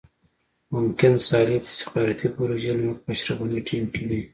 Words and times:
ممکن 0.75 1.11
صالح 1.27 1.57
د 1.61 1.65
استخباراتي 1.71 2.27
پروژې 2.37 2.71
له 2.77 2.83
مخې 2.87 2.99
په 3.05 3.09
اشرف 3.13 3.37
غني 3.41 3.59
ټيم 3.69 3.83
کې 3.93 4.01
وي. 4.09 4.21